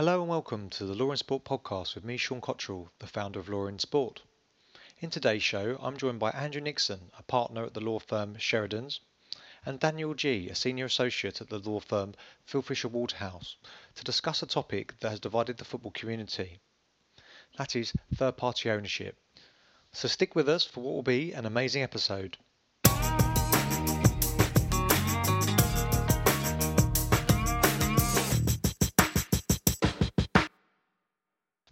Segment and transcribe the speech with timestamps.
[0.00, 3.38] Hello and welcome to the Law in Sport podcast with me, Sean Cottrell, the founder
[3.38, 4.22] of Law in Sport.
[5.00, 9.00] In today's show, I'm joined by Andrew Nixon, a partner at the law firm Sheridan's,
[9.66, 12.14] and Daniel Geey, a senior associate at the law firm
[12.46, 13.56] Field Fisher Waterhouse,
[13.94, 16.60] to discuss a topic that has divided the football community.
[17.58, 19.18] That is third party ownership.
[19.92, 22.38] So stick with us for what will be an amazing episode.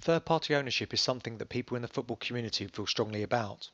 [0.09, 3.69] Third party ownership is something that people in the football community feel strongly about.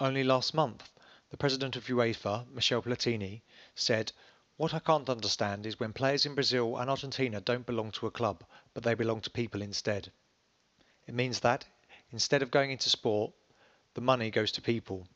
[0.00, 0.90] Only last month,
[1.28, 3.42] the president of UEFA, Michel Platini,
[3.74, 4.12] said,
[4.56, 8.10] What I can't understand is when players in Brazil and Argentina don't belong to a
[8.10, 10.10] club, but they belong to people instead.
[11.06, 11.66] It means that,
[12.10, 13.34] instead of going into sport,
[13.92, 15.06] the money goes to people.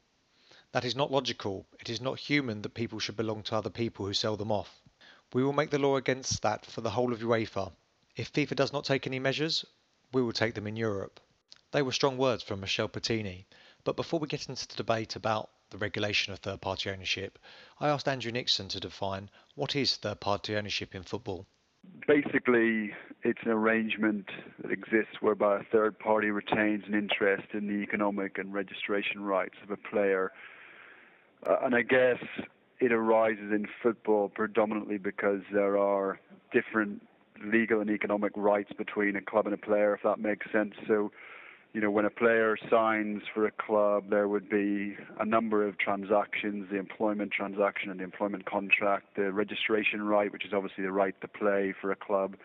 [0.73, 1.65] That is not logical.
[1.80, 4.82] It is not human that people should belong to other people who sell them off.
[5.32, 7.73] We will make the law against that for the whole of UEFA.
[8.15, 9.65] If FIFA does not take any measures,
[10.12, 11.20] we will take them in Europe.
[11.73, 13.45] They were strong words from Michel Platini,
[13.84, 17.38] but before we get into the debate about the regulation of third party ownership,
[17.78, 21.46] I asked Andrew Nixon to define what is third party ownership in football.
[22.06, 22.92] Basically,
[23.23, 24.26] it's an arrangement
[24.62, 29.56] that exists whereby a third party retains an interest in the economic and registration rights
[29.62, 30.32] of a player.
[31.46, 32.18] Uh, and I guess
[32.80, 36.20] it arises in football predominantly because there are
[36.52, 37.02] different
[37.44, 40.74] legal and economic rights between a club and a player, if that makes sense.
[40.86, 41.10] So,
[41.72, 45.78] you know, when a player signs for a club, there would be a number of
[45.78, 50.92] transactions, the employment transaction and the employment contract, the registration right, which is obviously the
[50.92, 52.36] right to play for a club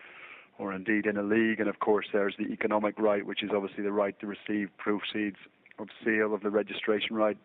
[0.58, 3.82] or indeed in a league, and of course there's the economic right, which is obviously
[3.82, 5.36] the right to receive proceeds
[5.78, 7.36] of sale of the registration right.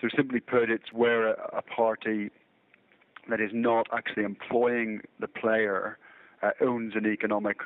[0.00, 2.30] So simply put, it's where a, a party
[3.30, 5.96] that is not actually employing the player
[6.44, 7.58] uh, owns an economic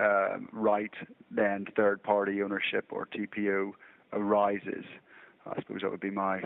[0.00, 0.92] uh, right,
[1.30, 3.72] then third party ownership or TPO
[4.12, 4.84] arises.
[5.46, 6.42] I suppose that would be my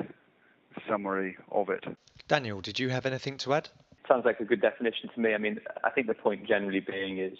[0.88, 1.84] summary of it.
[2.28, 3.69] Daniel, did you have anything to add?
[4.09, 5.34] Sounds like a good definition to me.
[5.34, 7.38] I mean, I think the point generally being is,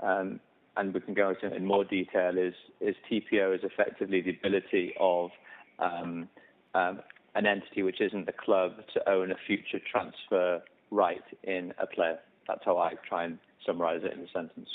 [0.00, 0.40] um,
[0.76, 4.30] and we can go into it in more detail, is, is TPO is effectively the
[4.30, 5.30] ability of
[5.78, 6.28] um,
[6.74, 7.00] um,
[7.34, 12.18] an entity which isn't the club to own a future transfer right in a player.
[12.46, 14.68] That's how I try and summarize it in a sentence.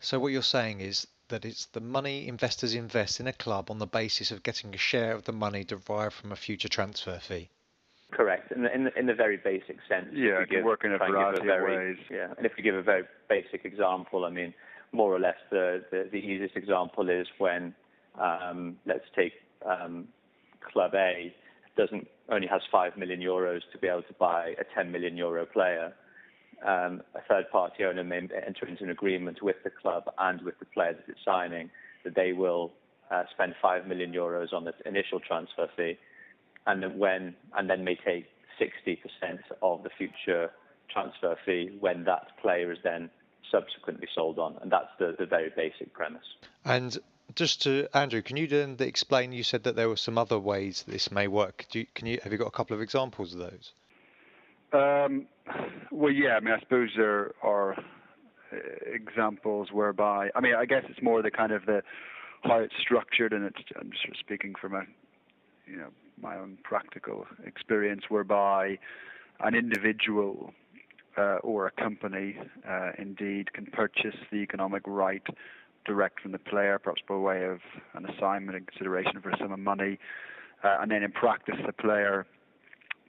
[0.00, 3.78] So what you're saying is that it's the money investors invest in a club on
[3.78, 7.48] the basis of getting a share of the money derived from a future transfer fee.
[8.10, 10.08] Correct, in the, in the, in the very basic sense.
[10.12, 12.06] Yeah, it can work in a variety a very, of ways.
[12.10, 14.52] Yeah, and if we give a very basic example, I mean,
[14.92, 17.74] more or less the, the, the easiest example is when,
[18.20, 19.32] um, let's take
[19.64, 20.08] um,
[20.60, 21.34] Club A
[21.74, 25.46] doesn't only has five million euros to be able to buy a 10 million euro
[25.46, 25.94] player
[26.64, 30.58] um, a third party owner may enter into an agreement with the club and with
[30.58, 31.70] the player that it's signing
[32.04, 32.72] that they will
[33.10, 35.98] uh, spend 5 million euros on the initial transfer fee
[36.66, 38.26] and then when and then may take
[38.60, 38.98] 60%
[39.62, 40.50] of the future
[40.90, 43.10] transfer fee when that player is then
[43.50, 46.98] subsequently sold on and that's the, the very basic premise and
[47.34, 49.32] just to Andrew, can you then explain?
[49.32, 51.66] You said that there were some other ways this may work.
[51.72, 53.72] You, can you have you got a couple of examples of those?
[54.72, 55.26] Um,
[55.90, 56.36] well, yeah.
[56.36, 58.56] I mean, I suppose there are uh,
[58.86, 61.82] examples whereby, I mean, I guess it's more the kind of the
[62.44, 64.82] how it's structured, and it's I'm just speaking from a,
[65.66, 65.88] you know,
[66.20, 68.78] my own practical experience, whereby
[69.40, 70.52] an individual
[71.16, 72.36] uh, or a company
[72.68, 75.22] uh, indeed can purchase the economic right
[75.84, 77.58] direct from the player, perhaps by way of
[77.94, 79.98] an assignment in consideration for a sum of money,
[80.64, 82.26] uh, and then in practice the player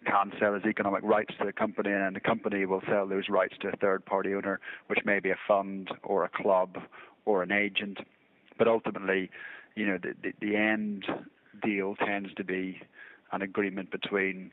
[0.04, 3.56] can sell his economic rights to the company, and the company will sell those rights
[3.62, 6.78] to a third party owner, which may be a fund or a club
[7.26, 8.00] or an agent.
[8.58, 9.30] But ultimately,
[9.76, 11.06] you know, the, the, the end
[11.64, 12.80] deal tends to be
[13.32, 14.52] an agreement between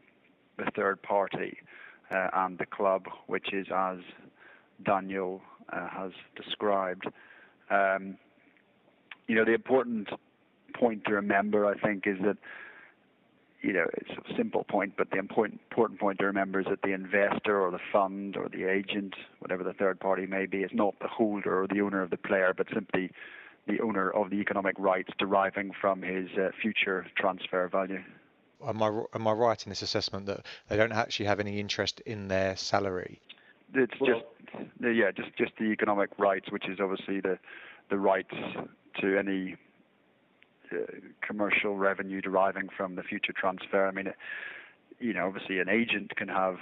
[0.56, 1.58] the third party
[2.10, 3.98] uh, and the club, which is as
[4.84, 7.06] Daniel uh, has described.
[7.70, 8.16] Um,
[9.28, 10.08] you know, the important
[10.74, 12.36] point to remember, I think, is that
[13.62, 16.82] you know, it's a simple point, but the important important point to remember is that
[16.82, 20.70] the investor or the fund or the agent, whatever the third party may be, is
[20.72, 23.10] not the holder or the owner of the player, but simply
[23.66, 28.02] the owner of the economic rights deriving from his uh, future transfer value.
[28.66, 32.00] Am I am I right in this assessment that they don't actually have any interest
[32.00, 33.20] in their salary?
[33.74, 34.22] It's well,
[34.54, 37.38] just yeah, just just the economic rights, which is obviously the
[37.90, 38.34] the rights
[39.00, 39.56] to any
[41.26, 43.86] commercial revenue deriving from the future transfer.
[43.86, 44.16] I mean, it,
[44.98, 46.56] you know, obviously an agent can have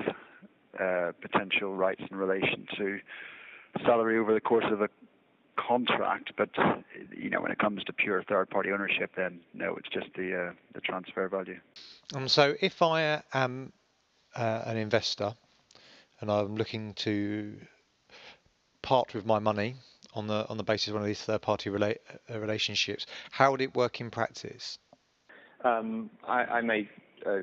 [0.78, 2.98] uh, potential rights in relation to
[3.84, 4.88] salary over the course of a
[5.56, 6.32] contract.
[6.36, 6.50] But
[7.16, 10.52] you know, when it comes to pure third-party ownership, then no, it's just the uh,
[10.74, 11.58] the transfer value.
[12.14, 13.72] Um, so if I am
[14.36, 15.34] uh, an investor
[16.20, 17.54] and I'm looking to
[18.82, 19.74] part with my money
[20.14, 21.98] on the on the basis of one of these third-party rela-
[22.30, 24.78] uh, relationships, how would it work in practice?
[25.64, 26.88] Um, I, I may,
[27.26, 27.40] uh,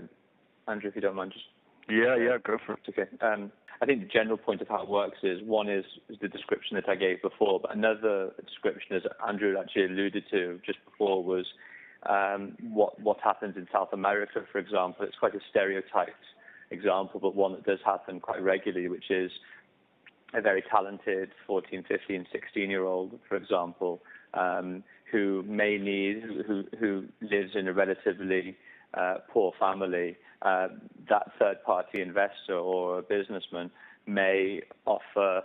[0.67, 1.45] Andrew, if you don't mind, just
[1.89, 2.79] yeah, yeah, go for it.
[2.89, 3.05] Okay.
[3.21, 3.51] Um,
[3.81, 6.75] I think the general point of how it works is one is, is the description
[6.75, 11.45] that I gave before, but another description, as Andrew actually alluded to just before, was
[12.09, 15.05] um, what what happens in South America, for example.
[15.05, 16.11] It's quite a stereotyped
[16.71, 19.31] example, but one that does happen quite regularly, which is
[20.33, 24.01] a very talented 14, 15, 16 year old, for example,
[24.33, 28.57] um, who may need, who, who lives in a relatively
[28.93, 30.67] uh, poor family, uh,
[31.09, 33.69] that third party investor or a businessman
[34.05, 35.43] may offer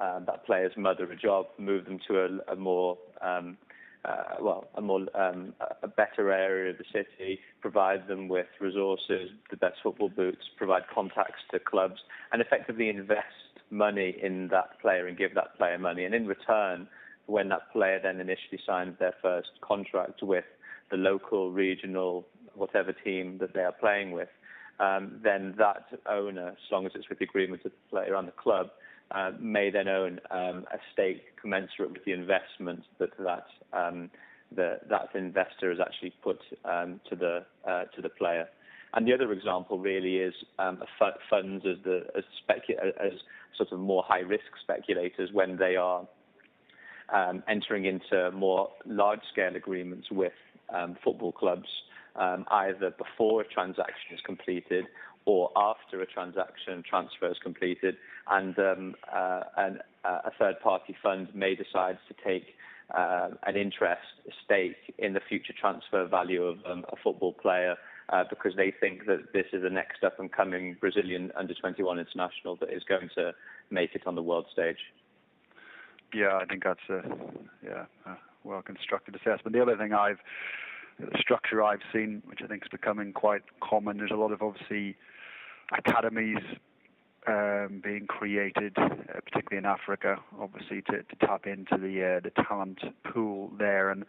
[0.00, 3.56] uh, that player's mother a job, move them to a, a more um,
[4.04, 9.30] uh, well, a more um, a better area of the city, provide them with resources,
[9.50, 12.00] the best football boots, provide contacts to clubs,
[12.32, 13.26] and effectively invest
[13.70, 16.04] money in that player and give that player money.
[16.04, 16.88] And in return,
[17.26, 20.44] when that player then initially signs their first contract with
[20.90, 24.28] the local, regional, whatever team that they are playing with,
[24.80, 28.28] um, then that owner, as long as it's with the agreement of the player and
[28.28, 28.70] the club,
[29.10, 34.10] uh, may then own um, a stake commensurate with the investment that that um,
[34.54, 38.48] the, that investor has actually put um, to the uh, to the player.
[38.94, 40.82] And the other example really is um,
[41.30, 43.12] funds as the as, specu- as
[43.56, 46.06] sort of more high risk speculators when they are
[47.12, 50.32] um, entering into more large scale agreements with
[50.74, 51.68] um, football clubs,
[52.16, 54.86] um, either before a transaction is completed
[55.24, 57.96] or after a transaction transfer is completed,
[58.30, 59.70] and, um, uh, uh,
[60.04, 62.54] a third party fund may decide to take
[62.96, 64.00] uh, an interest,
[64.42, 67.76] stake in the future transfer value of um, a football player
[68.10, 71.98] uh, because they think that this is the next up and coming Brazilian under 21
[71.98, 73.32] international that is going to
[73.70, 74.78] make it on the world stage.
[76.14, 77.02] Yeah, I think that's a
[77.62, 79.52] yeah a well constructed assessment.
[79.52, 80.20] The other thing I've
[80.98, 84.42] the structure I've seen, which I think is becoming quite common, there's a lot of
[84.42, 84.96] obviously
[85.76, 86.42] academies
[87.26, 92.32] um, being created, uh, particularly in Africa, obviously to, to tap into the uh, the
[92.42, 94.04] talent pool there and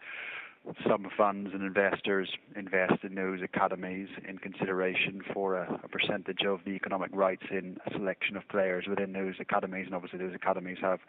[0.86, 6.60] some funds and investors invest in those academies in consideration for a, a, percentage of
[6.64, 9.86] the economic rights in a selection of players within those academies.
[9.86, 11.00] And obviously, those academies have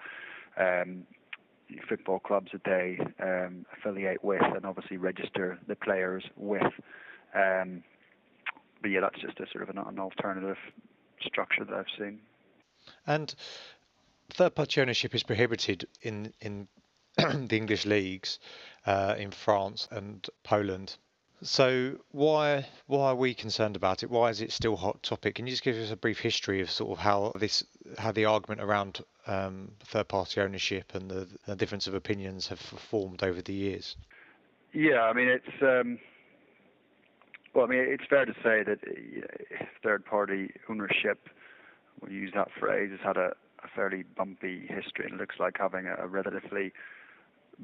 [0.57, 1.03] um,
[1.88, 6.74] football clubs that they um, affiliate with and obviously register the players with.
[7.36, 7.83] Um,
[8.81, 10.57] but yeah, that's just a sort of an, an alternative
[11.21, 12.19] structure that I've seen.
[13.06, 13.33] And
[14.31, 16.68] third party ownership is prohibited in in
[17.18, 18.39] the English leagues
[18.86, 20.98] uh, in France and Poland.
[21.44, 24.12] So why why are we concerned about it?
[24.12, 25.36] Why is it still a hot topic?
[25.36, 27.63] Can you just give us a brief history of sort of how this
[27.98, 32.60] how the argument around um, third party ownership and the, the, difference of opinions have
[32.60, 33.95] formed over the years?
[34.72, 35.98] Yeah, I mean it's um,
[37.56, 38.80] well, I mean it's fair to say that
[39.81, 41.28] third party ownership,
[42.01, 43.33] we'll use that phrase, has had a,
[43.63, 46.72] a fairly bumpy history and looks like having a relatively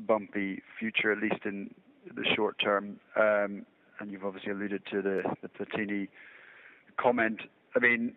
[0.06, 1.74] bumpy future, at least in
[2.16, 3.00] the short term.
[3.16, 3.66] Um,
[4.00, 6.08] and you've obviously alluded to the, the Platini
[6.98, 7.42] comment.
[7.76, 8.14] I mean,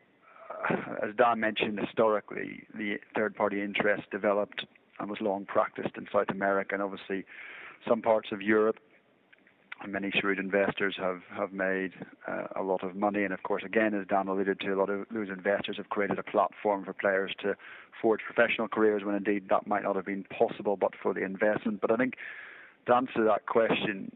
[1.03, 4.67] as Dan mentioned, historically, the third party interest developed
[4.99, 7.25] and was long practiced in South America and obviously
[7.89, 8.77] some parts of Europe
[9.89, 11.93] many shrewd investors have have made
[12.29, 14.91] uh, a lot of money, and of course, again, as Dan alluded to, a lot
[14.91, 17.57] of those investors have created a platform for players to
[18.01, 21.81] forge professional careers when indeed that might not have been possible but for the investment.
[21.81, 22.15] But I think
[22.87, 24.13] to answer that question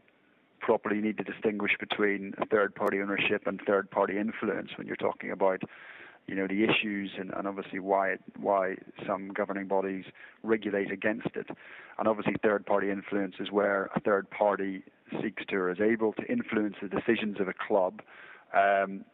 [0.59, 5.61] properly, you need to distinguish between third-party ownership and third-party influence when you're talking about
[6.27, 10.05] you know the issues and, and obviously why it, why some governing bodies
[10.43, 11.47] regulate against it,
[11.99, 14.83] and obviously third party influence is where a third party
[15.21, 18.01] seeks to or is able to influence the decisions of a club,
[18.53, 19.05] um,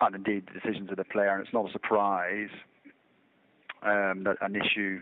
[0.00, 1.30] and indeed the decisions of the player.
[1.30, 2.50] And it's not a surprise
[3.82, 5.00] um, that an issue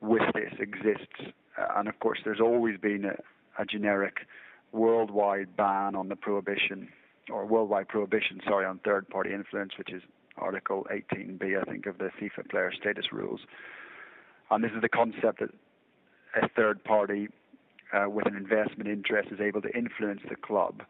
[0.00, 1.34] with this exists.
[1.58, 4.26] Uh, and of course, there's always been a, a generic
[4.72, 6.88] worldwide ban on the prohibition,
[7.30, 10.02] or worldwide prohibition, sorry, on third-party influence, which is
[10.36, 13.40] Article 18bis, I think, of the FIFA player status rules.
[14.50, 15.50] And this is the concept that
[16.40, 17.28] a third party
[17.92, 20.82] uh, with an investment interest is able to influence the club.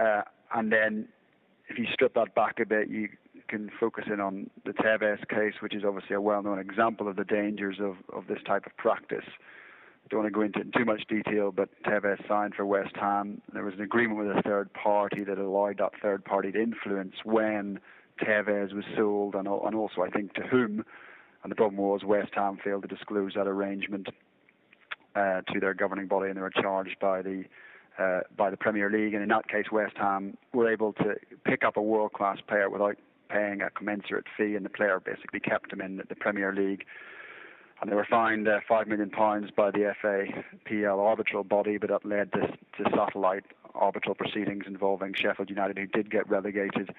[0.00, 0.22] Uh,
[0.54, 1.08] and then
[1.68, 3.08] if you strip that back a bit, you
[3.48, 7.24] can focus in on the Tevez case, which is obviously a well-known example of the
[7.24, 9.24] dangers of, of this type of practice.
[10.04, 13.42] I don't want to go into too much detail, but Tevez signed for West Ham.
[13.52, 17.14] There was an agreement with a third party that allowed that third party to influence
[17.24, 17.80] when
[18.22, 20.84] Tevez was sold and, and also, I think, to whom.
[21.42, 24.08] And the problem was West Ham failed to disclose that arrangement
[25.16, 27.44] uh, to their governing body, and they were charged by the
[27.98, 29.14] uh, by the Premier League.
[29.14, 32.96] And in that case, West Ham were able to pick up a world-class player without
[33.30, 36.84] paying a commensurate fee, and the player basically kept him in the Premier League.
[37.80, 42.04] And they were fined uh, five million pounds by the FAPL arbitral body, but that
[42.04, 43.44] led to, to satellite
[43.74, 46.90] arbitral proceedings involving Sheffield United, who did get relegated.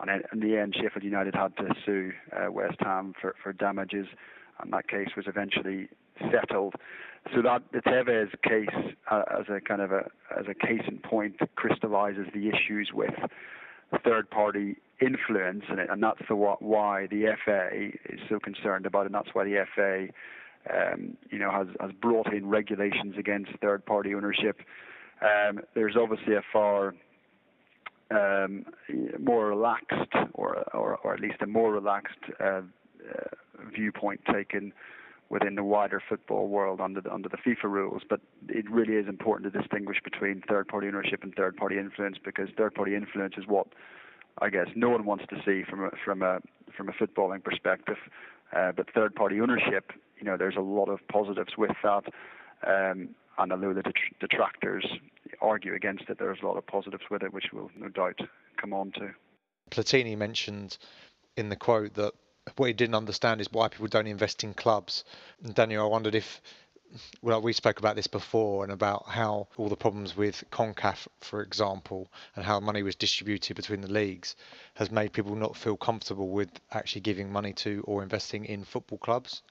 [0.00, 4.06] And in, the end, Sheffield United had to sue uh, West Ham for, for damages,
[4.60, 5.88] and that case was eventually
[6.30, 6.74] settled.
[7.34, 10.98] So that the Tevez case, uh, as a kind of a as a case in
[10.98, 13.14] point, crystallises the issues with
[14.04, 17.68] third-party influence, and, that's the why the FA
[18.12, 19.06] is so concerned about it.
[19.06, 20.08] And that's why the FA,
[20.72, 24.60] um, you know, has has brought in regulations against third-party ownership.
[25.20, 26.94] Um, there's obviously a far
[28.10, 28.66] um,
[29.18, 32.62] more relaxed, or, or or at least a more relaxed uh, uh,
[33.74, 34.72] viewpoint taken
[35.28, 38.02] within the wider football world under the, under the FIFA rules.
[38.08, 42.94] But it really is important to distinguish between third-party ownership and third-party influence because third-party
[42.94, 43.68] influence is what
[44.40, 46.40] I guess no one wants to see from a from a
[46.76, 47.96] from a footballing perspective.
[48.54, 52.04] Uh, but third-party ownership, you know, there's a lot of positives with that.
[52.66, 53.82] Um, and although the
[54.20, 54.86] detractors
[55.40, 58.20] argue against it, there's a lot of positives with it, which we'll no doubt
[58.56, 59.10] come on to.
[59.70, 60.78] Platini mentioned
[61.36, 62.12] in the quote that
[62.56, 65.04] what he didn't understand is why people don't invest in clubs.
[65.42, 66.40] And Daniel, I wondered if,
[67.20, 71.42] well, we spoke about this before and about how all the problems with CONCACAF, for
[71.42, 74.36] example, and how money was distributed between the leagues
[74.74, 78.98] has made people not feel comfortable with actually giving money to or investing in football
[78.98, 79.42] clubs.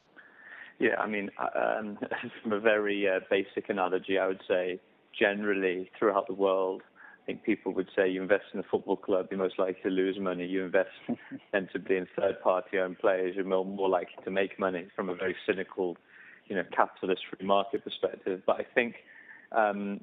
[0.79, 1.97] Yeah, I mean, uh, um,
[2.41, 4.79] from a very uh, basic analogy, I would say
[5.17, 6.81] generally throughout the world,
[7.25, 9.89] I think people would say you invest in a football club, you're most likely to
[9.89, 10.45] lose money.
[10.45, 10.91] You invest
[11.51, 15.35] sensibly in third-party owned players, you're more, more likely to make money from a very
[15.43, 15.97] cynical,
[16.45, 18.43] you know, capitalist free market perspective.
[18.45, 18.97] But I think,
[19.53, 20.01] um,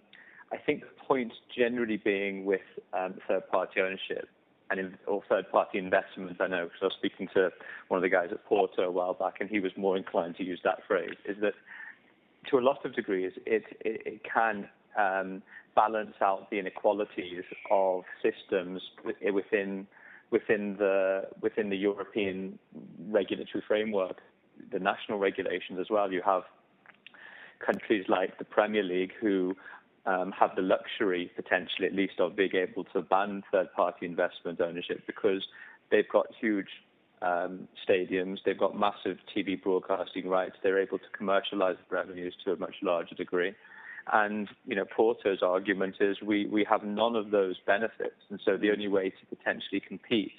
[0.52, 2.61] I think the point generally being with
[2.93, 4.29] um, third-party ownership
[4.73, 7.52] and in, or third-party investment, I know because I was speaking to
[7.87, 10.45] one of the guys at Porto a while back, and he was more inclined to
[10.45, 11.14] use that phrase.
[11.25, 11.55] Is that
[12.50, 14.69] to a lot of degrees, it, it, it can
[14.99, 15.43] um,
[15.75, 19.87] balance out the inequalities of systems within
[20.31, 22.59] within the within the European
[23.09, 24.21] regulatory framework,
[24.73, 26.13] the national regulations as well.
[26.13, 26.43] You have
[27.65, 29.55] countries like the Premier League who
[30.07, 35.07] um, have the luxury, potentially at least, of being able to ban third-party investment ownership
[35.07, 35.47] because
[35.91, 36.67] they've got huge
[37.21, 42.53] um, stadiums, they've got massive TV broadcasting rights, they're able to commercialize the revenues to
[42.53, 43.55] a much larger degree.
[44.12, 48.56] And you know, Porto's argument is we, we have none of those benefits, and so
[48.56, 50.32] the only way to potentially compete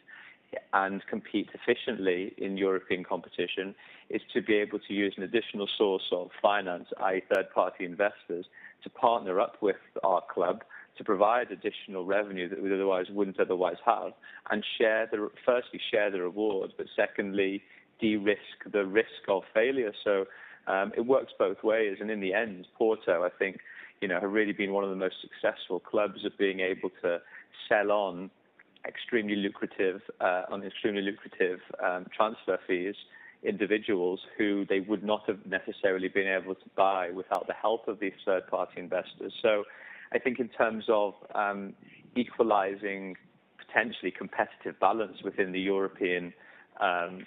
[0.74, 3.74] and compete efficiently in European competition
[4.10, 8.46] is to be able to use an additional source of finance, i.e., third-party investors,
[8.84, 10.64] to partner up with our club
[10.98, 14.12] to provide additional revenue that we otherwise wouldn't otherwise have,
[14.52, 17.64] and share the firstly share the rewards, but secondly
[18.00, 19.92] de-risk the risk of failure.
[20.04, 20.26] So
[20.68, 23.60] um, it works both ways, and in the end, Porto, I think,
[24.02, 27.20] you know, have really been one of the most successful clubs of being able to
[27.70, 28.30] sell on
[28.88, 32.96] extremely lucrative, uh, on extremely lucrative um, transfer fees
[33.44, 38.00] individuals who they would not have necessarily been able to buy without the help of
[38.00, 39.34] these third-party investors.
[39.42, 39.66] So,
[40.14, 41.74] I think in terms of um,
[42.16, 43.16] equalizing
[43.58, 46.34] potentially competitive balance within the European
[46.80, 47.26] um,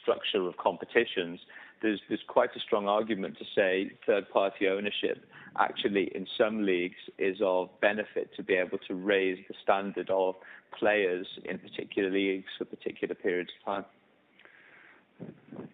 [0.00, 1.40] structure of competitions,
[1.82, 5.24] there's, there's quite a strong argument to say third-party ownership
[5.58, 10.36] actually in some leagues is of benefit to be able to raise the standard of
[10.78, 13.84] players in particular leagues for particular periods of time.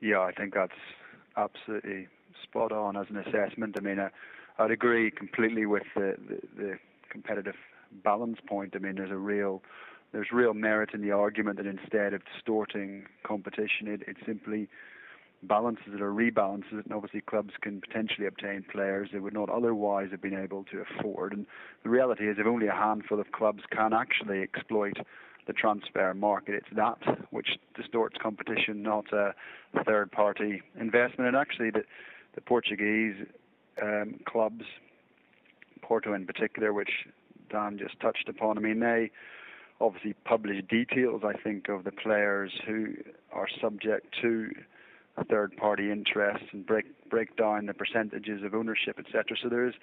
[0.00, 0.72] Yeah, I think that's
[1.36, 2.08] absolutely
[2.42, 3.76] spot on as an assessment.
[3.78, 4.10] I mean, I,
[4.58, 6.78] I'd agree completely with the, the, the
[7.10, 7.56] competitive
[8.02, 8.74] balance point.
[8.74, 9.62] I mean, there's a real
[10.12, 14.68] there's real merit in the argument that instead of distorting competition, it, it simply
[15.42, 19.48] balances it or rebalances it, and obviously clubs can potentially obtain players they would not
[19.48, 21.32] otherwise have been able to afford.
[21.32, 21.46] And
[21.82, 24.96] the reality is, if only a handful of clubs can actually exploit
[25.46, 26.98] the transfer market, it's that
[27.30, 29.34] which distorts competition, not a
[29.84, 31.28] third-party investment.
[31.28, 31.84] And actually, the,
[32.34, 33.14] the Portuguese
[33.80, 34.64] um, clubs,
[35.82, 36.90] Porto in particular, which
[37.50, 39.12] Dan just touched upon, I mean, they
[39.80, 41.22] obviously publish details.
[41.24, 42.94] I think of the players who
[43.32, 44.50] are subject to
[45.24, 49.36] third party interest and break break down the percentages of ownership, etc.
[49.42, 49.74] So there is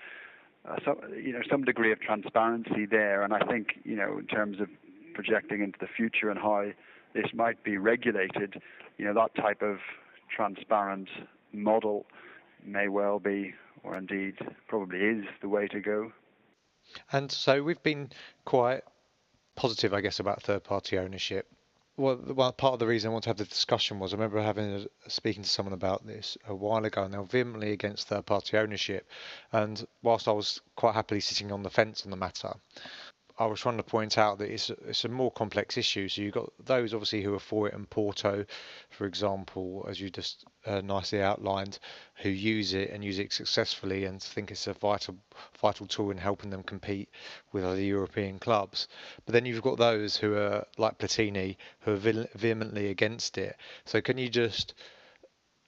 [0.67, 4.27] uh, some you know some degree of transparency there, and I think you know in
[4.27, 4.67] terms of
[5.13, 6.71] projecting into the future and how
[7.13, 8.61] this might be regulated,
[8.97, 9.77] you know that type of
[10.35, 11.09] transparent
[11.51, 12.05] model
[12.65, 14.35] may well be, or indeed
[14.67, 16.11] probably is, the way to go.
[17.11, 18.09] And so we've been
[18.45, 18.83] quite
[19.55, 21.47] positive, I guess, about third-party ownership.
[21.95, 24.41] Well, well, part of the reason I want to have the discussion was I remember
[24.41, 28.07] having a, speaking to someone about this a while ago, and they were vehemently against
[28.07, 29.07] third-party ownership.
[29.51, 32.53] And whilst I was quite happily sitting on the fence on the matter,
[33.43, 36.07] I was trying to point out that it's it's a more complex issue.
[36.07, 38.45] So you've got those obviously who are for it, and Porto,
[38.89, 41.79] for example, as you just uh, nicely outlined,
[42.15, 45.17] who use it and use it successfully and think it's a vital
[45.62, 47.09] vital tool in helping them compete
[47.51, 48.88] with other European clubs.
[49.25, 53.57] But then you've got those who are like Platini, who are vehemently against it.
[53.83, 54.73] So can you just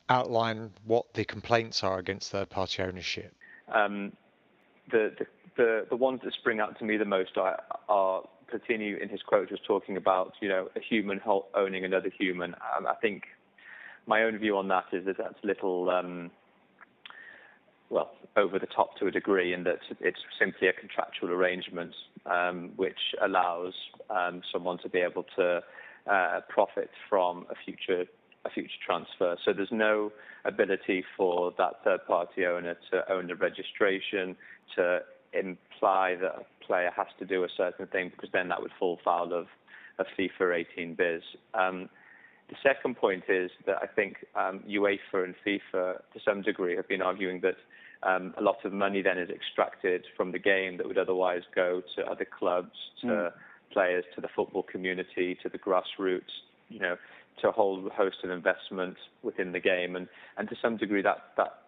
[0.07, 3.33] outline what the complaints are against third-party ownership?
[3.73, 4.13] Um,
[4.91, 5.25] the, the
[5.57, 9.21] the the ones that spring out to me the most are, are Platini in his
[9.21, 11.21] quote was talking about you know a human
[11.53, 12.55] owning another human.
[12.77, 13.23] Um, I think
[14.05, 16.31] my own view on that is that that's a little um,
[17.89, 21.93] well over the top to a degree, and that it's simply a contractual arrangement
[22.25, 23.73] um, which allows
[24.09, 25.61] um, someone to be able to
[26.11, 28.05] uh, profit from a future
[28.45, 29.35] a future transfer.
[29.43, 30.11] So there's no
[30.45, 34.35] ability for that third party owner to own the registration,
[34.75, 34.99] to
[35.33, 38.99] imply that a player has to do a certain thing because then that would fall
[39.03, 39.47] foul of,
[39.99, 41.21] of FIFA 18bis.
[41.53, 41.89] Um,
[42.49, 46.87] the second point is that I think um, UEFA and FIFA, to some degree, have
[46.87, 47.55] been arguing that
[48.03, 51.81] um, a lot of money then is extracted from the game that would otherwise go
[51.95, 53.31] to other clubs, to mm.
[53.71, 56.21] players, to the football community, to the grassroots,
[56.69, 56.97] you know,
[57.41, 59.95] to a whole host of investment within the game.
[59.95, 61.64] And, and to some degree, that, that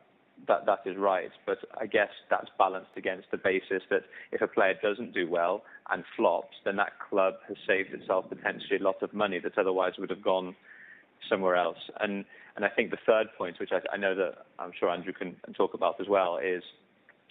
[0.48, 1.32] that that is right.
[1.46, 5.64] But I guess that's balanced against the basis that if a player doesn't do well
[5.92, 9.94] and flops, then that club has saved itself potentially a lot of money that otherwise
[9.98, 10.56] would have gone
[11.30, 11.90] somewhere else.
[12.00, 15.14] And and I think the third point, which I, I know that I'm sure Andrew
[15.14, 16.64] can talk about as well, is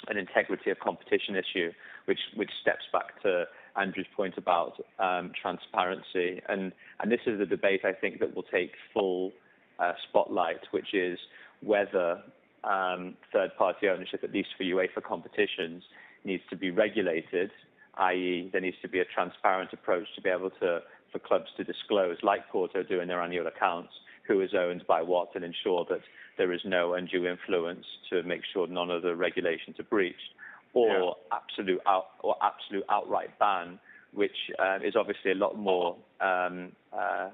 [0.09, 1.73] an integrity of competition issue,
[2.05, 3.45] which which steps back to
[3.77, 6.41] Andrew's point about um, transparency.
[6.49, 9.33] And and this is the debate I think that will take full
[9.79, 11.19] uh, spotlight, which is
[11.61, 12.23] whether
[12.67, 15.83] um, third-party ownership, at least for UEFA competitions,
[16.25, 17.51] needs to be regulated,
[17.99, 20.81] i.e., there needs to be a transparent approach to be able to
[21.13, 23.93] for clubs to disclose, like Porto do in their annual accounts,
[24.27, 26.01] who is owned by what, and ensure that
[26.37, 30.35] there is no undue influence to make sure none of the regulations are breached,
[30.75, 31.39] or yeah.
[31.39, 33.79] absolute out, or absolute outright ban,
[34.13, 35.97] which uh, is obviously a lot more.
[36.21, 37.31] Um, uh,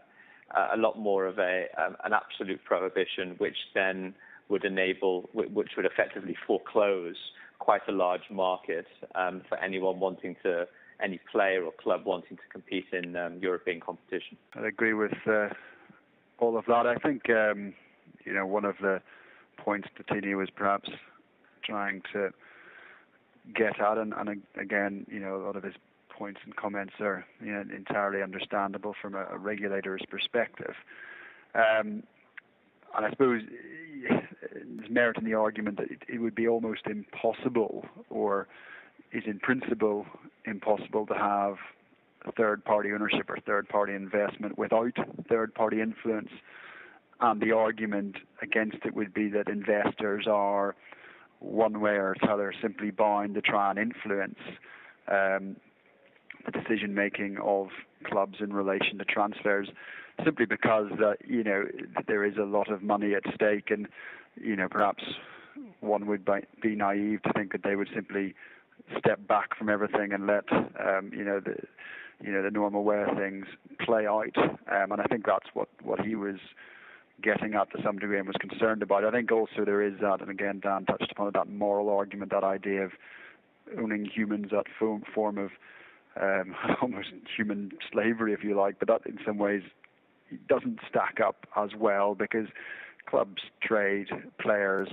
[0.74, 4.14] a lot more of a um, an absolute prohibition, which then
[4.52, 7.16] would enable, which would effectively foreclose
[7.58, 10.66] quite a large market um, for anyone wanting to,
[11.02, 14.36] any player or club wanting to compete in um, European competition.
[14.54, 15.48] I agree with uh,
[16.38, 16.86] all of that.
[16.86, 17.72] I think um,
[18.26, 19.00] you know one of the
[19.56, 20.90] points Platini was perhaps
[21.64, 22.30] trying to
[23.54, 25.74] get at, and, and again, you know, a lot of his
[26.10, 30.74] points and comments are you know, entirely understandable from a, a regulator's perspective.
[31.54, 32.02] Um,
[32.94, 33.42] and I suppose
[34.50, 38.48] there's merit in the argument that it, it would be almost impossible, or
[39.12, 40.06] is in principle
[40.44, 41.56] impossible, to have
[42.36, 44.92] third party ownership or third party investment without
[45.28, 46.30] third party influence.
[47.20, 50.74] And the argument against it would be that investors are
[51.38, 54.38] one way or another simply bound to try and influence
[55.08, 55.56] um,
[56.44, 57.68] the decision making of
[58.04, 59.68] clubs in relation to transfers
[60.24, 61.64] simply because uh, you know
[62.06, 63.88] there is a lot of money at stake, and
[64.36, 65.02] you know perhaps
[65.80, 66.28] one would
[66.62, 68.34] be naive to think that they would simply
[68.98, 71.56] step back from everything and let um, you know the
[72.22, 73.46] you know the normal way of things
[73.84, 74.36] play out.
[74.36, 76.36] Um, and I think that's what what he was
[77.22, 79.04] getting at to some degree and was concerned about.
[79.04, 82.32] I think also there is that, and again Dan touched upon it, that moral argument,
[82.32, 82.92] that idea of
[83.78, 85.50] owning humans, that form of
[86.20, 89.62] um, almost human slavery, if you like, but that in some ways
[90.48, 92.46] doesn't stack up as well because
[93.06, 94.08] clubs trade
[94.40, 94.88] players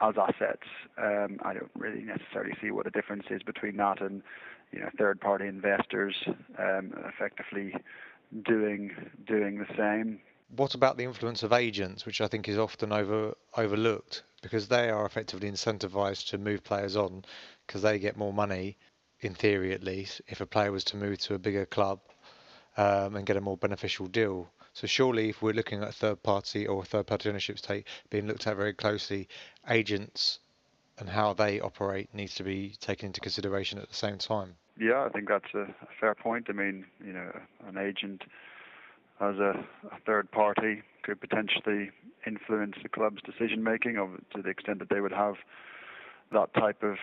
[0.00, 0.66] as assets.
[0.98, 4.22] Um, I don't really necessarily see what the difference is between that and
[4.72, 6.14] you know third-party investors
[6.58, 7.74] um, effectively
[8.44, 8.90] doing
[9.26, 10.20] doing the same.
[10.54, 14.90] What about the influence of agents, which I think is often over overlooked because they
[14.90, 17.24] are effectively incentivized to move players on
[17.66, 18.76] because they get more money,
[19.20, 22.00] in theory at least, if a player was to move to a bigger club
[22.76, 24.48] um, and get a more beneficial deal.
[24.76, 28.46] So surely, if we're looking at third party or third party ownership take being looked
[28.46, 29.26] at very closely,
[29.70, 30.38] agents
[30.98, 34.54] and how they operate needs to be taken into consideration at the same time.
[34.78, 36.48] Yeah, I think that's a fair point.
[36.50, 37.32] I mean, you know,
[37.66, 38.24] an agent
[39.18, 41.90] as a, a third party could potentially
[42.26, 45.36] influence the club's decision making to the extent that they would have
[46.32, 46.96] that type of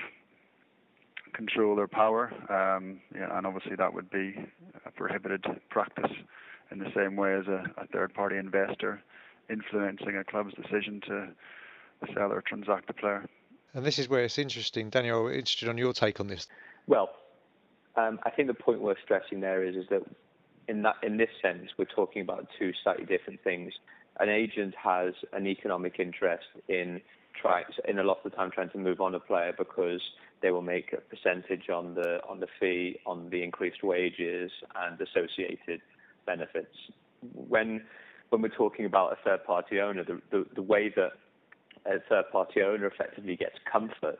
[1.34, 2.32] control or power.
[2.52, 4.36] Um, yeah, and obviously that would be
[4.86, 6.12] a prohibited practice
[6.74, 9.02] in the same way as a, a third party investor
[9.50, 11.28] influencing a club's decision to
[12.14, 13.26] sell or transact a player.
[13.74, 14.90] And this is where it's interesting.
[14.90, 16.48] Daniel, I'm interested on your take on this.
[16.88, 17.12] Well,
[17.96, 20.02] um, I think the point worth stressing there is, is that
[20.68, 23.74] in that in this sense, we're talking about two slightly different things.
[24.20, 27.02] An agent has an economic interest in
[27.40, 30.02] trying, in a lot of the time, trying to move on a player because
[30.42, 35.00] they will make a percentage on the on the fee, on the increased wages and
[35.02, 35.82] associated
[36.26, 36.76] benefits.
[37.34, 37.84] When
[38.30, 41.12] when we're talking about a third party owner, the, the, the way that
[41.86, 44.20] a third party owner effectively gets comfort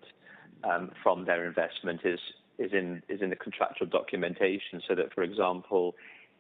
[0.64, 2.20] um, from their investment is
[2.60, 4.82] is in is in the contractual documentation.
[4.88, 5.96] So that, for example,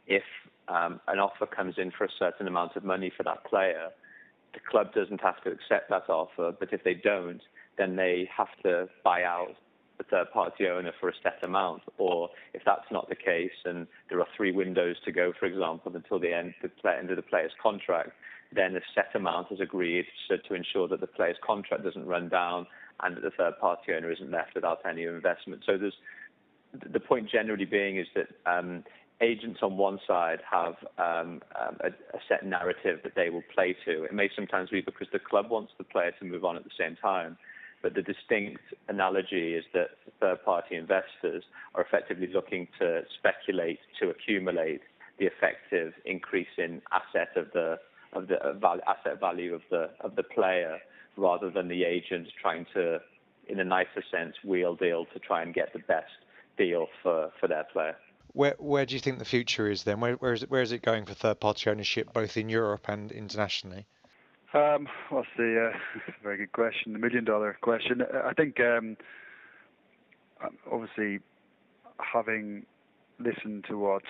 [0.07, 0.23] if
[0.67, 3.89] um, an offer comes in for a certain amount of money for that player,
[4.53, 6.53] the club doesn't have to accept that offer.
[6.57, 7.41] But if they don't,
[7.77, 9.55] then they have to buy out
[9.97, 11.83] the third party owner for a set amount.
[11.97, 15.95] Or if that's not the case, and there are three windows to go, for example,
[15.95, 18.11] until the end, the end of the player's contract,
[18.51, 22.29] then a set amount is agreed so to ensure that the player's contract doesn't run
[22.29, 22.67] down
[23.01, 25.63] and that the third party owner isn't left without any investment.
[25.65, 25.95] So there's
[26.91, 28.83] the point generally being is that um,
[29.21, 33.75] agents on one side have um, um, a, a, set narrative that they will play
[33.85, 34.03] to.
[34.03, 36.71] It may sometimes be because the club wants the player to move on at the
[36.77, 37.37] same time.
[37.83, 39.89] But the distinct analogy is that
[40.21, 41.43] third party investors
[41.75, 44.81] are effectively looking to speculate to accumulate
[45.19, 47.77] the effective increase in asset of the
[48.13, 48.37] of the
[48.87, 50.79] asset value of the of the player
[51.17, 52.99] rather than the agent trying to,
[53.47, 56.11] in a nicer sense, wheel deal to try and get the best
[56.57, 57.95] deal for, for their player.
[58.31, 59.99] Where where do you think the future is then?
[59.99, 62.87] Where where is it where is it going for third party ownership both in Europe
[62.87, 63.87] and internationally?
[64.53, 65.77] Um, that's the uh,
[66.23, 68.03] very good question, the million dollar question.
[68.23, 68.97] I think um,
[70.71, 71.19] obviously
[71.97, 72.65] having
[73.19, 74.03] listened to what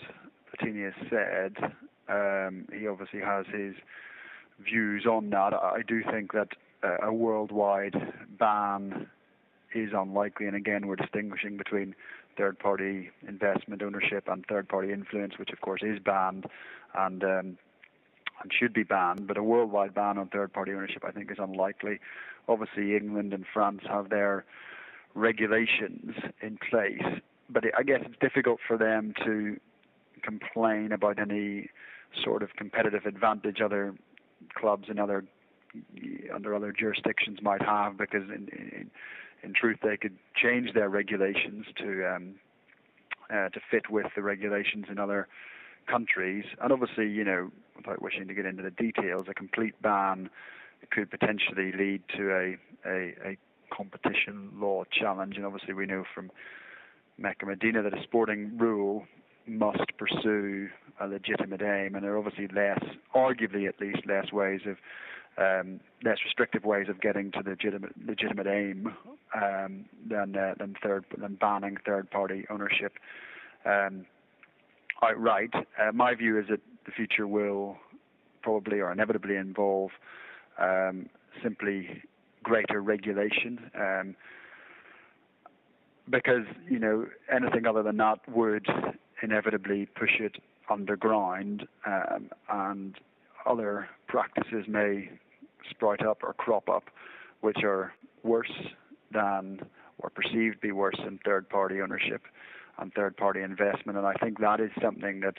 [0.52, 1.74] Platini has said,
[2.10, 3.76] um, he obviously has his
[4.60, 5.54] views on that.
[5.54, 6.50] I do think that
[7.02, 7.96] a worldwide
[8.38, 9.08] ban
[9.74, 10.48] is unlikely.
[10.48, 11.96] And again, we're distinguishing between
[12.38, 16.48] third party investment ownership and third party influence, which of course is banned
[16.96, 17.58] and um,
[18.42, 19.28] and should be banned.
[19.28, 22.00] But a worldwide ban on third party ownership, I think, is unlikely.
[22.48, 24.46] Obviously, England and France have their
[25.16, 29.60] regulations in place, but I guess it's difficult for them to
[30.24, 31.70] complain about any
[32.24, 33.94] sort of competitive advantage other
[34.56, 35.24] clubs and other
[36.34, 38.92] under other jurisdictions might have, because in, in,
[39.44, 42.36] in truth they could change their regulations to um,
[43.30, 45.28] uh, to fit with the regulations in other
[45.88, 46.46] countries.
[46.62, 50.30] And obviously, you know, without wishing to get into the details, a complete ban
[50.92, 53.38] could potentially lead to a, a, a
[53.74, 55.38] competition law challenge.
[55.38, 56.32] And obviously, we know from
[57.20, 59.06] Meca-Medina that a sporting rule
[59.46, 60.70] must pursue
[61.00, 62.80] a legitimate aim, and there are obviously less,
[63.16, 64.78] arguably at least, less ways of
[65.38, 68.94] um, less restrictive ways of getting to the legitimate legitimate aim
[69.36, 72.94] um, than uh, than third than banning third party ownership
[73.66, 74.06] um,
[75.04, 75.54] outright.
[75.54, 77.78] Uh, my view is that the future will
[78.42, 79.92] probably or inevitably involve
[80.60, 81.10] um,
[81.42, 82.04] simply
[82.44, 83.72] greater regulation.
[83.80, 84.16] Um,
[86.10, 88.68] because you know anything other than that would
[89.22, 90.36] inevitably push it
[90.70, 92.96] underground, um, and
[93.46, 95.10] other practices may
[95.70, 96.84] sprout up or crop up,
[97.42, 98.52] which are worse
[99.12, 99.62] than
[100.00, 102.24] or perceived to be worse than third party ownership
[102.78, 103.98] and third party investment.
[103.98, 105.36] And I think that is something that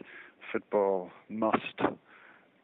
[0.53, 1.81] football must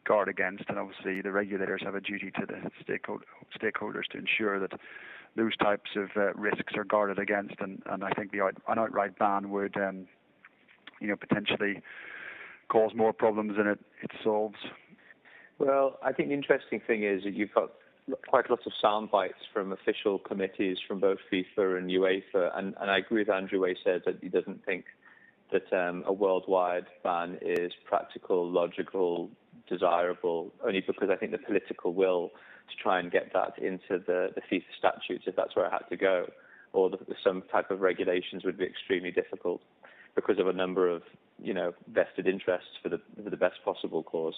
[0.06, 0.64] guard against.
[0.68, 4.72] And obviously, the regulators have a duty to the stakeholders to ensure that
[5.36, 7.54] those types of uh, risks are guarded against.
[7.60, 10.06] And, and I think the out, an outright ban would, um,
[11.00, 11.82] you know, potentially
[12.68, 14.56] cause more problems than it, it solves.
[15.58, 17.70] Well, I think the interesting thing is that you've got
[18.28, 22.90] quite lots of sound bites from official committees from both FIFA and UEFA, and, and
[22.90, 24.84] I agree with Andrew Way said that he doesn't think
[25.52, 29.30] that um, a worldwide ban is practical, logical,
[29.68, 32.30] desirable, only because I think the political will
[32.68, 35.88] to try and get that into the, the FIFA statutes, if that's where it had
[35.90, 36.26] to go,
[36.72, 39.60] or the, some type of regulations would be extremely difficult.
[40.14, 41.02] because of a number of
[41.42, 44.34] you know vested interests for the for the best possible cause.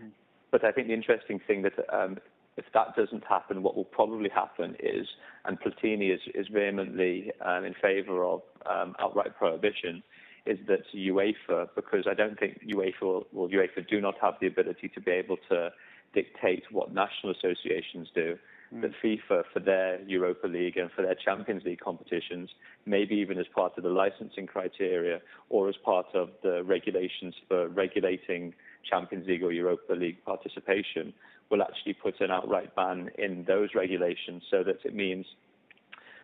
[0.00, 0.10] Mm.
[0.50, 2.18] But I think the interesting thing that um,
[2.56, 5.06] if that doesn't happen, what will probably happen is,
[5.44, 10.02] and Platini is, is vehemently um, in favour of um, outright prohibition,
[10.46, 14.88] is that UEFA, because I don't think UEFA or UEFA do not have the ability
[14.94, 15.70] to be able to
[16.14, 18.38] dictate what national associations do,
[18.72, 18.80] mm.
[18.80, 22.50] that FIFA for their Europa League and for their Champions League competitions,
[22.86, 27.68] maybe even as part of the licensing criteria or as part of the regulations for
[27.68, 28.54] regulating
[28.88, 31.12] Champions League or Europa League participation,
[31.50, 35.26] will actually put an outright ban in those regulations so that it means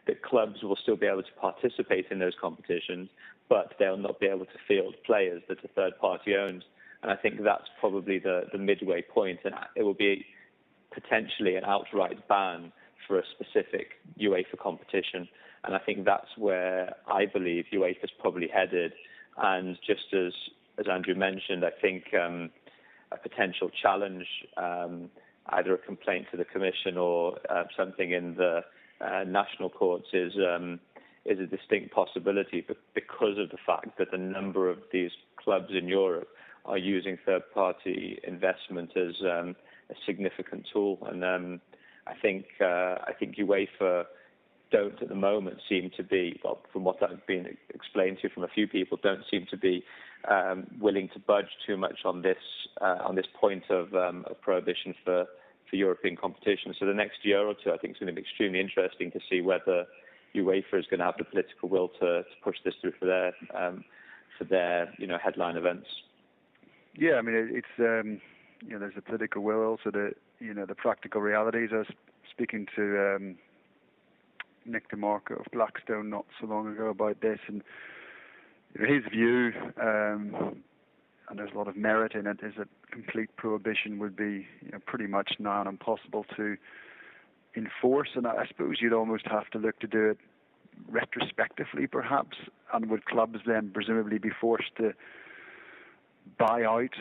[0.07, 3.09] that clubs will still be able to participate in those competitions,
[3.49, 6.65] but they'll not be able to field players that a third party owns.
[7.03, 10.25] And I think that's probably the, the midway point, and it will be
[10.93, 12.73] potentially an outright ban
[13.07, 15.29] for a specific UEFA competition.
[15.65, 18.93] And I think that's where I believe UEFA is probably headed.
[19.37, 20.33] And just as
[20.79, 22.51] as Andrew mentioned, I think um,
[23.15, 25.11] a potential challenge, um,
[25.51, 28.61] either a complaint to the Commission or uh, something in the
[29.01, 30.81] uh, national courts, is um,
[31.25, 35.87] is a distinct possibility because of the fact that a number of these clubs in
[35.87, 36.29] Europe
[36.65, 39.55] are using third-party investment as um,
[39.91, 41.61] a significant tool, and um,
[42.07, 44.05] I think uh, I think UEFA
[44.73, 48.43] don't at the moment seem to be, well, from what I've been explained to from
[48.43, 49.85] a few people, don't seem to be
[50.29, 52.39] um, willing to budge too much on this
[52.81, 55.27] uh, on this point of, um, of prohibition for
[55.69, 56.75] for European competition.
[56.79, 59.21] So the next year or two, I think, is going to be extremely interesting to
[59.31, 59.87] see whether
[60.35, 63.33] UEFA is going to have the political will to, to push this through for their
[63.55, 63.85] um,
[64.39, 65.87] for their you know headline events.
[66.95, 68.21] Yeah, I mean it's um,
[68.65, 71.71] you know there's a political will, also the you know the practical realities.
[71.73, 71.87] I was
[72.31, 73.37] speaking to um,
[74.65, 77.63] Nick De Marco of Blackstone not so long ago about this, and
[78.75, 80.57] his view, um,
[81.29, 84.73] and there's a lot of merit in it, is that complete prohibition would be you
[84.73, 86.57] know, pretty much non impossible to
[87.57, 90.19] enforce, and I suppose you'd almost have to look to do it
[90.91, 92.37] retrospectively, perhaps,
[92.73, 94.95] and would clubs then presumably be forced to
[96.39, 96.95] buy out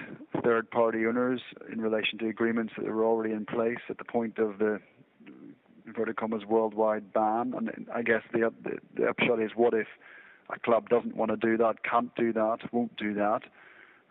[0.43, 4.59] third-party owners in relation to agreements that were already in place at the point of
[4.59, 4.79] the
[5.85, 7.53] inverted commas worldwide ban?
[7.55, 9.87] And I guess the, the, the upshot is, what if
[10.53, 13.41] a club doesn't want to do that, can't do that, won't do that,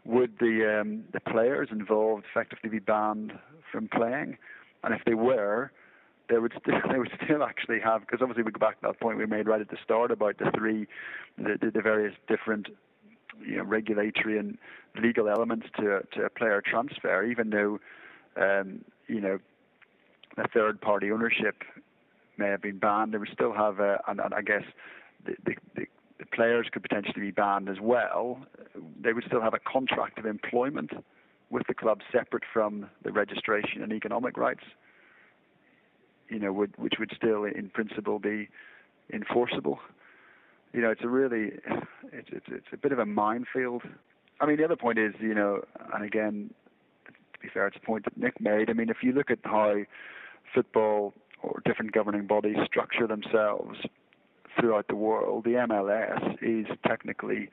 [0.04, 3.32] would the um, the players involved effectively be banned
[3.70, 4.38] from playing?
[4.82, 5.70] And if they were,
[6.28, 9.00] they would still they would still actually have because obviously we go back to that
[9.00, 10.86] point we made right at the start about the three
[11.36, 12.68] the, the, the various different
[13.44, 14.56] you know regulatory and
[15.00, 17.24] legal elements to to a player transfer.
[17.24, 17.78] Even though
[18.36, 19.38] um, you know
[20.38, 21.62] a third party ownership
[22.38, 24.62] may have been banned, they would still have a, and, and I guess
[25.26, 25.86] the, the, the the
[26.32, 28.40] players could potentially be banned as well,
[29.00, 30.90] they would still have a contract of employment
[31.50, 34.64] with the club separate from the registration and economic rights.
[36.28, 38.48] You know, would, which would still, in principle, be
[39.12, 39.80] enforceable.
[40.72, 41.52] You know, it's a really,
[42.12, 43.82] it's, it's it's a bit of a minefield.
[44.40, 45.62] I mean, the other point is, you know,
[45.92, 46.50] and again,
[47.06, 48.70] to be fair, it's a point that Nick made.
[48.70, 49.74] I mean, if you look at how
[50.54, 53.78] football or different governing bodies structure themselves
[54.60, 57.50] throughout the world, the MLS is technically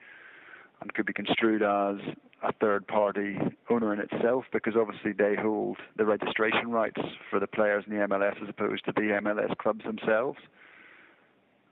[0.81, 1.97] and could be construed as
[2.43, 3.37] a third party
[3.69, 8.07] owner in itself because obviously they hold the registration rights for the players in the
[8.07, 10.37] MLS as opposed to the MLS clubs themselves.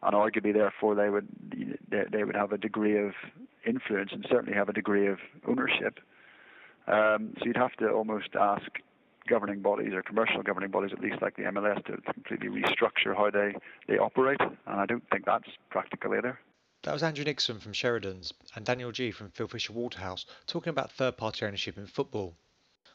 [0.01, 1.27] And arguably, therefore, they would
[1.89, 3.13] they would have a degree of
[3.65, 5.17] influence and certainly have a degree of
[5.47, 5.99] ownership.
[6.87, 8.67] Um, so you'd have to almost ask
[9.27, 13.29] governing bodies or commercial governing bodies, at least like the MLS, to completely restructure how
[13.29, 13.55] they,
[13.87, 14.39] they operate.
[14.41, 16.39] And I don't think that's practical either.
[16.83, 20.91] That was Andrew Nixon from Sheridan's and Daniel Geey from Field Fisher Waterhouse talking about
[20.91, 22.35] third party ownership in football.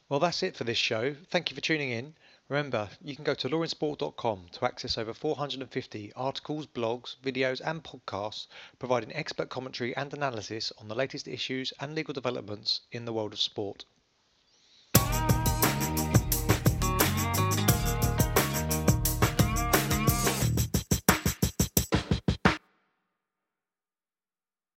[0.08, 1.14] Well, that's it for this show.
[1.30, 2.14] Thank you for tuning in.
[2.48, 8.48] Remember, you can go to lawinsport.com to access over 450 articles, blogs, videos, and podcasts
[8.80, 13.32] providing expert commentary and analysis on the latest issues and legal developments in the world
[13.32, 13.84] of sport.